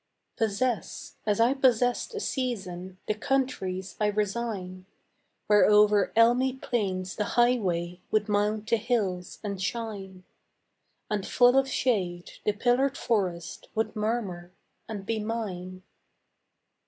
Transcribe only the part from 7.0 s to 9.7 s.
the highway Would mount the hills and